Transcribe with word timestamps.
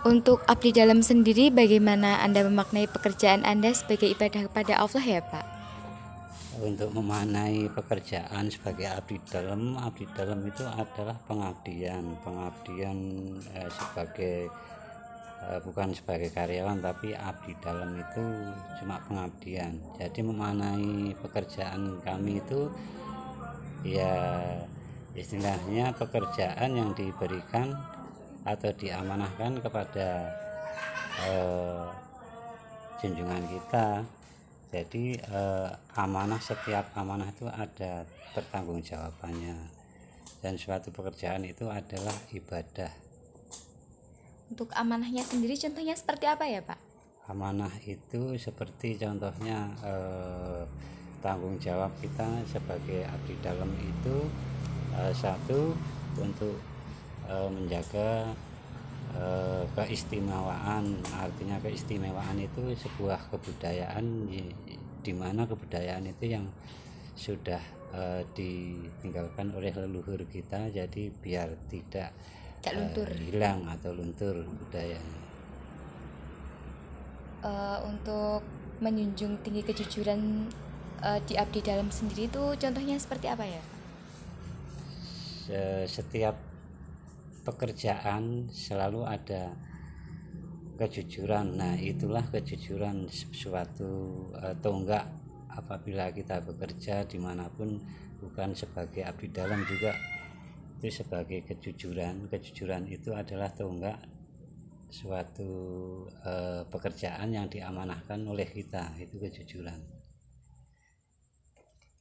Untuk 0.00 0.40
abdi 0.48 0.72
dalam 0.72 1.04
sendiri, 1.04 1.52
bagaimana 1.52 2.24
Anda 2.24 2.40
memaknai 2.48 2.88
pekerjaan 2.88 3.44
Anda 3.44 3.76
sebagai 3.76 4.08
ibadah 4.16 4.48
kepada 4.48 4.80
Allah 4.80 5.04
ya 5.04 5.20
Pak? 5.20 5.44
Untuk 6.56 6.96
memaknai 6.96 7.68
pekerjaan 7.68 8.48
sebagai 8.48 8.88
abdi 8.88 9.20
dalam, 9.28 9.76
abdi 9.76 10.08
dalam 10.16 10.40
itu 10.48 10.64
adalah 10.64 11.20
pengabdian, 11.28 12.16
pengabdian 12.24 12.96
eh, 13.52 13.68
sebagai 13.68 14.48
eh, 15.44 15.60
bukan 15.68 15.92
sebagai 15.92 16.32
karyawan 16.32 16.80
tapi 16.80 17.12
abdi 17.12 17.52
dalam 17.60 17.92
itu 17.92 18.24
cuma 18.80 19.04
pengabdian. 19.04 19.76
Jadi 20.00 20.24
memaknai 20.24 21.12
pekerjaan 21.20 22.00
kami 22.00 22.40
itu 22.40 22.72
ya 23.84 24.16
istilahnya 25.12 25.92
pekerjaan 25.92 26.72
yang 26.72 26.96
diberikan 26.96 27.99
atau 28.46 28.70
diamanahkan 28.72 29.60
kepada 29.60 30.08
eh, 31.26 31.86
junjungan 33.02 33.44
kita. 33.48 34.04
Jadi 34.70 35.18
eh, 35.18 35.70
amanah 35.98 36.38
setiap 36.38 36.94
amanah 36.94 37.30
itu 37.30 37.46
ada 37.50 38.06
pertanggungjawabannya. 38.32 39.80
Dan 40.40 40.56
suatu 40.56 40.88
pekerjaan 40.88 41.44
itu 41.44 41.68
adalah 41.68 42.16
ibadah. 42.32 42.88
Untuk 44.48 44.72
amanahnya 44.72 45.20
sendiri, 45.20 45.52
contohnya 45.54 45.92
seperti 45.92 46.24
apa 46.26 46.48
ya 46.48 46.64
Pak? 46.64 46.90
amanah 47.30 47.70
itu 47.86 48.34
seperti 48.34 48.98
contohnya 48.98 49.70
eh, 49.86 50.62
tanggung 51.22 51.54
jawab 51.62 51.94
kita 52.02 52.42
sebagai 52.50 53.06
abdi 53.06 53.34
dalam 53.38 53.70
itu 53.78 54.26
eh, 54.98 55.14
satu 55.14 55.78
untuk 56.18 56.58
menjaga 57.54 58.10
eh, 59.14 59.64
keistimewaan 59.76 60.84
artinya 61.24 61.56
keistimewaan 61.64 62.38
itu 62.48 62.62
sebuah 62.84 63.20
kebudayaan 63.32 64.06
di, 64.30 64.40
di 65.04 65.12
mana 65.20 65.42
kebudayaan 65.50 66.04
itu 66.12 66.24
yang 66.36 66.46
sudah 67.24 67.62
eh, 68.00 68.22
ditinggalkan 68.36 69.46
oleh 69.58 69.72
leluhur 69.80 70.20
kita 70.34 70.60
jadi 70.78 71.02
biar 71.24 71.48
tidak 71.72 72.10
eh, 72.74 72.74
luntur. 72.76 73.10
hilang 73.20 73.60
atau 73.74 73.90
luntur 73.98 74.34
budayanya 74.58 75.22
Eh, 77.50 77.78
untuk 77.90 78.40
menjunjung 78.84 79.34
tinggi 79.44 79.62
kejujuran 79.68 80.20
eh, 81.08 81.20
di 81.28 81.34
abdi 81.42 81.60
dalam 81.64 81.88
sendiri 81.98 82.22
itu 82.28 82.42
contohnya 82.62 82.96
seperti 83.04 83.26
apa 83.34 83.44
ya? 83.48 83.62
Se- 85.44 85.88
setiap 85.88 86.49
pekerjaan 87.50 88.46
selalu 88.46 89.02
ada 89.02 89.58
kejujuran. 90.78 91.58
Nah, 91.58 91.74
itulah 91.76 92.24
kejujuran 92.30 93.10
suatu 93.10 93.90
eh, 94.38 94.56
tonggak 94.62 95.04
apabila 95.50 96.14
kita 96.14 96.40
bekerja 96.46 97.04
di 97.04 97.18
mana 97.18 97.50
pun 97.50 97.76
bukan 98.22 98.54
sebagai 98.54 99.02
abdi 99.02 99.28
dalam 99.34 99.60
juga 99.66 99.92
itu 100.80 101.04
sebagai 101.04 101.44
kejujuran. 101.44 102.30
Kejujuran 102.32 102.88
itu 102.88 103.12
adalah 103.12 103.52
tonggak 103.52 104.00
suatu 104.88 105.50
eh, 106.24 106.62
pekerjaan 106.66 107.34
yang 107.34 107.46
diamanahkan 107.52 108.22
oleh 108.24 108.48
kita 108.48 108.96
itu 108.96 109.20
kejujuran. 109.20 110.00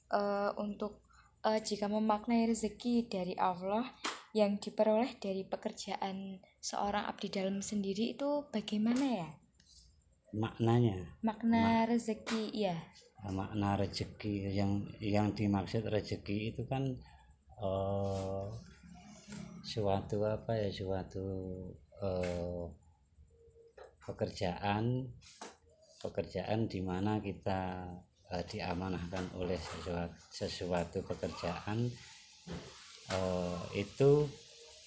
Eh, 0.09 0.51
untuk 0.57 1.05
eh, 1.45 1.61
jika 1.61 1.85
memaknai 1.85 2.49
rezeki 2.49 3.11
dari 3.11 3.35
Allah 3.37 3.85
yang 4.33 4.61
diperoleh 4.61 5.17
dari 5.17 5.41
pekerjaan 5.41 6.37
seorang 6.61 7.09
abdi 7.09 7.33
dalam 7.33 7.65
sendiri 7.65 8.13
itu 8.13 8.45
bagaimana 8.53 9.05
ya? 9.05 9.29
Maknanya 10.35 11.17
Makna 11.25 11.89
rezeki 11.89 12.53
ya. 12.53 12.77
Makna 13.25 13.75
rezeki 13.75 14.53
yang 14.53 14.85
yang 15.01 15.33
dimaksud 15.33 15.89
rezeki 15.89 16.53
itu 16.53 16.63
kan 16.69 16.85
eh, 17.57 18.45
suatu 19.65 20.23
apa 20.23 20.53
ya 20.53 20.69
suatu 20.69 21.25
eh, 21.99 22.65
pekerjaan 24.05 25.09
pekerjaan 25.99 26.69
di 26.69 26.79
mana 26.85 27.17
kita 27.17 27.89
eh, 28.29 28.43
diamanahkan 28.45 29.33
oleh 29.35 29.57
sesuatu, 29.57 30.15
sesuatu 30.29 30.97
pekerjaan 31.03 31.89
eh, 33.13 33.59
itu 33.77 34.29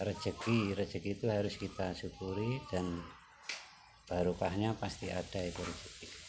rezeki 0.02 0.74
rezeki 0.74 1.20
itu 1.20 1.26
harus 1.30 1.54
kita 1.58 1.94
syukuri 1.94 2.58
dan 2.70 3.02
barokahnya 4.10 4.74
pasti 4.78 5.08
ada 5.10 5.40
itu 5.42 5.62
rezeki 5.62 6.22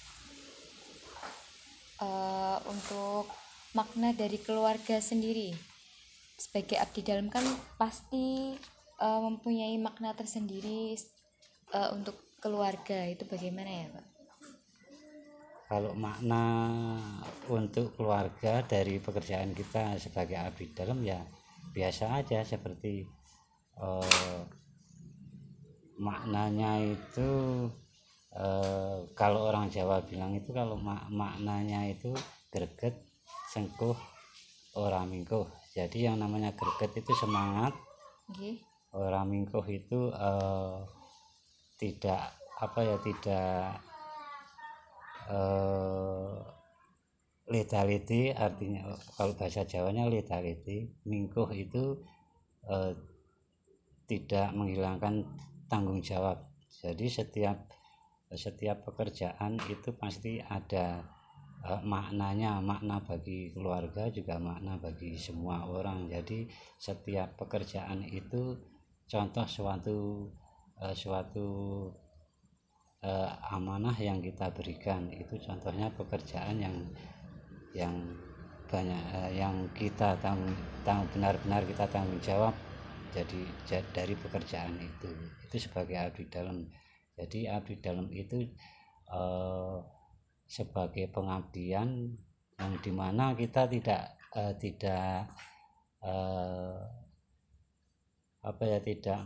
Eh, 2.03 2.57
untuk 2.67 3.31
makna 3.77 4.11
dari 4.11 4.35
keluarga 4.41 4.99
sendiri 4.99 5.55
sebagai 6.35 6.75
abdi 6.81 6.99
dalam 7.05 7.31
kan 7.31 7.45
pasti 7.79 8.57
eh, 8.99 9.21
mempunyai 9.23 9.77
makna 9.79 10.11
tersendiri 10.11 10.97
eh, 11.71 11.89
untuk 11.95 12.17
keluarga 12.43 13.07
itu 13.07 13.23
bagaimana 13.23 13.71
ya 13.71 13.87
Pak? 13.93 14.05
kalau 15.63 15.95
makna 15.95 16.43
untuk 17.49 17.95
keluarga 17.97 18.61
dari 18.67 18.99
pekerjaan 18.99 19.55
kita 19.55 19.95
sebagai 19.97 20.37
abdi 20.37 20.69
dalam 20.75 20.99
ya 21.01 21.23
biasa 21.73 22.21
aja 22.21 22.45
seperti 22.45 23.03
eh, 23.81 24.41
maknanya 25.97 26.77
itu 26.81 27.29
eh, 28.37 28.97
kalau 29.17 29.49
orang 29.49 29.69
Jawa 29.73 30.05
bilang 30.05 30.37
itu 30.37 30.53
kalau 30.53 30.77
mak- 30.77 31.09
maknanya 31.09 31.89
itu 31.89 32.13
greget 32.53 32.93
sengkuh 33.49 33.97
orang 34.77 35.09
mingkuh 35.09 35.45
jadi 35.73 36.13
yang 36.13 36.21
namanya 36.21 36.53
greget 36.53 36.93
itu 37.01 37.13
semangat 37.17 37.73
Nggih. 38.29 38.61
orang 38.93 39.25
mingkuh 39.29 39.65
itu 39.65 40.13
eh, 40.13 40.77
tidak 41.81 42.21
apa 42.61 42.79
ya 42.85 42.97
tidak 43.01 43.81
eh 45.33 46.62
leta-leti 47.43 48.31
artinya 48.31 48.95
kalau 49.19 49.35
bahasa 49.35 49.67
Jawanya 49.67 50.07
leta-leti 50.07 50.87
mingkuh 51.03 51.51
itu 51.51 51.99
eh, 52.67 52.93
tidak 54.07 54.51
menghilangkan 54.55 55.27
tanggung 55.67 55.99
jawab. 55.99 56.39
Jadi 56.83 57.07
setiap 57.07 57.67
setiap 58.33 58.83
pekerjaan 58.87 59.59
itu 59.67 59.91
pasti 59.95 60.39
ada 60.39 61.03
eh, 61.67 61.81
maknanya 61.83 62.63
makna 62.63 63.03
bagi 63.03 63.51
keluarga 63.51 64.07
juga 64.07 64.39
makna 64.39 64.79
bagi 64.79 65.19
semua 65.19 65.67
orang. 65.67 66.07
Jadi 66.07 66.47
setiap 66.79 67.35
pekerjaan 67.35 68.07
itu 68.07 68.55
contoh 69.03 69.43
suatu 69.43 70.31
eh, 70.79 70.95
suatu 70.95 71.47
eh, 73.03 73.31
amanah 73.51 73.95
yang 73.99 74.23
kita 74.23 74.47
berikan 74.55 75.11
itu 75.11 75.35
contohnya 75.43 75.91
pekerjaan 75.91 76.57
yang 76.59 76.77
yang 77.73 77.93
banyak 78.69 79.03
eh, 79.13 79.31
yang 79.37 79.53
kita 79.77 80.17
tanggung 80.17 80.53
tanggung 80.81 81.09
benar-benar 81.13 81.61
kita 81.65 81.85
tanggung 81.89 82.17
jawab 82.21 82.53
jadi 83.13 83.41
ja- 83.69 83.89
dari 83.93 84.17
pekerjaan 84.17 84.73
itu. 84.81 85.09
Itu 85.45 85.55
sebagai 85.69 85.93
abdi 85.97 86.25
dalam. 86.29 86.65
Jadi 87.13 87.45
abdi 87.45 87.77
dalam 87.77 88.09
itu 88.09 88.41
eh, 89.09 89.77
sebagai 90.49 91.05
pengabdian 91.13 92.13
yang 92.57 92.73
di 92.81 92.91
mana 92.93 93.33
kita 93.37 93.69
tidak 93.69 94.17
eh, 94.33 94.53
tidak 94.57 95.29
eh, 96.01 96.81
apa 98.43 98.63
ya 98.67 98.79
tidak 98.81 99.21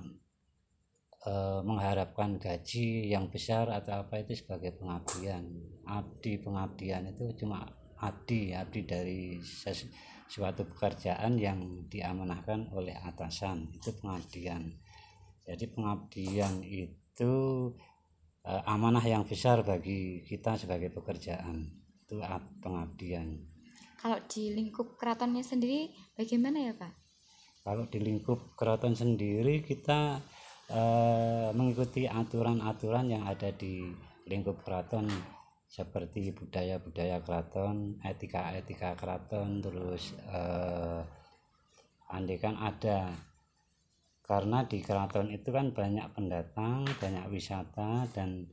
mengharapkan 1.67 2.39
gaji 2.39 3.11
yang 3.11 3.27
besar 3.27 3.67
atau 3.67 3.99
apa 3.99 4.23
itu 4.23 4.31
sebagai 4.31 4.79
pengabdian. 4.79 5.43
Abdi 5.83 6.39
pengabdian 6.39 7.03
itu 7.11 7.35
cuma 7.35 7.67
abdi 8.01 8.53
abdi 8.53 8.81
dari 8.85 9.21
suatu 10.27 10.67
pekerjaan 10.67 11.39
yang 11.39 11.87
diamanahkan 11.87 12.73
oleh 12.75 12.93
atasan 12.93 13.71
itu 13.73 13.95
pengabdian. 13.97 14.75
Jadi 15.47 15.65
pengabdian 15.71 16.59
itu 16.65 17.33
eh, 18.43 18.63
amanah 18.67 19.03
yang 19.03 19.23
besar 19.23 19.63
bagi 19.63 20.21
kita 20.27 20.59
sebagai 20.59 20.91
pekerjaan. 20.91 21.71
Itu 22.03 22.19
ab- 22.23 22.59
pengabdian. 22.59 23.55
Kalau 23.97 24.19
di 24.29 24.53
lingkup 24.53 24.99
keratonnya 24.99 25.41
sendiri 25.41 25.89
bagaimana 26.13 26.69
ya 26.69 26.75
Pak? 26.75 27.07
kalau 27.67 27.83
di 27.83 27.99
lingkup 27.99 28.55
keraton 28.55 28.95
sendiri 28.95 29.59
kita 29.59 30.23
eh, 30.71 31.51
mengikuti 31.51 32.07
aturan-aturan 32.07 33.11
yang 33.11 33.27
ada 33.27 33.51
di 33.51 33.91
lingkup 34.23 34.63
keraton 34.63 35.11
seperti 35.67 36.31
budaya-budaya 36.31 37.19
keraton, 37.21 37.99
etika-etika 37.99 38.95
keraton, 38.95 39.59
terus 39.59 40.15
eh, 40.31 41.01
andai 42.07 42.39
kan 42.39 42.55
ada. 42.55 43.11
Karena 44.23 44.63
di 44.67 44.83
keraton 44.83 45.31
itu 45.31 45.55
kan 45.55 45.71
banyak 45.71 46.11
pendatang 46.11 46.83
banyak 46.99 47.31
wisata 47.31 48.07
dan 48.11 48.47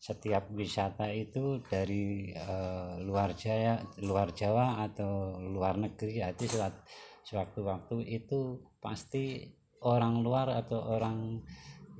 setiap 0.00 0.48
wisata 0.56 1.12
itu 1.12 1.60
dari 1.68 2.32
eh, 2.32 2.94
luar 3.04 3.36
Jaya 3.36 3.80
luar 4.00 4.32
Jawa 4.32 4.80
atau 4.84 5.36
luar 5.44 5.76
negeri 5.76 6.24
suat- 6.48 6.84
sewaktu-waktu 7.20 8.08
itu 8.08 8.64
pasti 8.80 9.44
orang 9.84 10.24
luar 10.24 10.56
atau 10.56 10.80
orang 10.96 11.44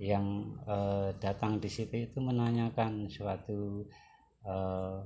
yang 0.01 0.57
eh, 0.65 1.13
datang 1.21 1.61
di 1.61 1.69
situ 1.69 2.09
itu 2.09 2.25
menanyakan 2.25 3.05
suatu 3.13 3.85
eh, 4.45 4.99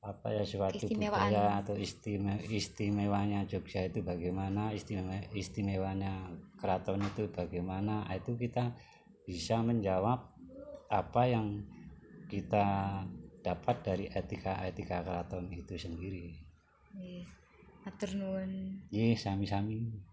apa 0.00 0.32
ya 0.32 0.40
suatu 0.48 0.88
budaya 0.88 1.60
atau 1.60 1.76
istime, 1.76 2.40
istimewanya 2.48 3.44
Jogja 3.44 3.84
itu 3.84 4.00
bagaimana 4.00 4.72
istimewa 4.72 5.20
istimewanya 5.36 6.32
keraton 6.56 7.04
itu 7.04 7.28
bagaimana 7.28 8.08
Nah, 8.08 8.16
itu 8.16 8.32
kita 8.32 8.72
bisa 9.28 9.60
menjawab 9.60 10.24
apa 10.88 11.22
yang 11.28 11.62
kita 12.32 12.98
dapat 13.44 13.76
dari 13.84 14.04
etika-etika 14.08 15.04
keraton 15.04 15.52
itu 15.52 15.76
sendiri. 15.76 16.32
Nggih. 16.96 17.28
Matur 17.84 18.10
nuwun. 18.16 18.80
Iya, 18.88 19.16
sami-sami. 19.16 20.00